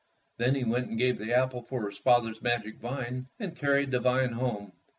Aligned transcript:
Then 0.37 0.55
he 0.55 0.63
went 0.63 0.89
and 0.89 0.97
gave 0.97 1.19
the 1.19 1.33
apple 1.35 1.61
for 1.61 1.85
his 1.87 1.99
father's 1.99 2.41
magic 2.41 2.79
vine, 2.79 3.27
and 3.37 3.55
carried 3.55 3.91
the 3.91 3.99
vine 3.99 4.31
home. 4.31 4.71